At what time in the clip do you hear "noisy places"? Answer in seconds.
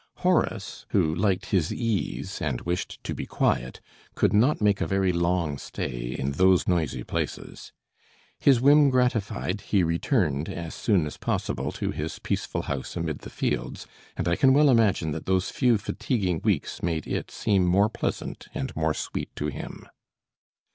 6.67-7.71